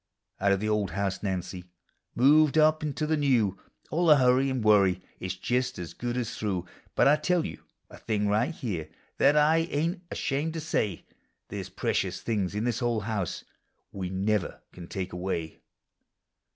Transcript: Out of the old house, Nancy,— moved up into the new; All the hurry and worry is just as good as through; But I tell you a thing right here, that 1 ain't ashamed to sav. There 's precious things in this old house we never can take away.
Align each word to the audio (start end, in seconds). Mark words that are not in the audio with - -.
Out 0.39 0.51
of 0.51 0.59
the 0.59 0.67
old 0.67 0.89
house, 0.89 1.21
Nancy,— 1.21 1.63
moved 2.15 2.57
up 2.57 2.81
into 2.81 3.05
the 3.05 3.15
new; 3.15 3.59
All 3.91 4.07
the 4.07 4.17
hurry 4.17 4.49
and 4.49 4.63
worry 4.63 4.99
is 5.19 5.35
just 5.35 5.77
as 5.77 5.93
good 5.93 6.17
as 6.17 6.35
through; 6.35 6.65
But 6.95 7.07
I 7.07 7.17
tell 7.17 7.45
you 7.45 7.61
a 7.87 7.99
thing 7.99 8.27
right 8.27 8.49
here, 8.51 8.89
that 9.19 9.35
1 9.35 9.57
ain't 9.71 10.01
ashamed 10.09 10.55
to 10.55 10.59
sav. 10.59 11.03
There 11.49 11.63
's 11.63 11.69
precious 11.69 12.19
things 12.21 12.55
in 12.55 12.63
this 12.63 12.81
old 12.81 13.03
house 13.03 13.43
we 13.91 14.09
never 14.09 14.61
can 14.73 14.87
take 14.87 15.13
away. 15.13 15.59